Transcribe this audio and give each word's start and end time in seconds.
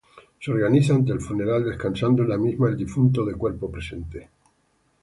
Se 0.39 0.51
organiza 0.51 0.95
antes 0.95 1.09
del 1.09 1.21
funeral 1.23 1.63
descansando 1.63 2.23
en 2.23 2.29
la 2.29 2.37
misma 2.39 2.69
el 2.69 2.75
difunto 2.75 3.23
de 3.23 3.35
cuerpo 3.35 3.69
presente. 3.69 4.31